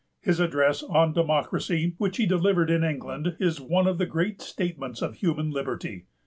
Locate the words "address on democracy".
0.39-1.93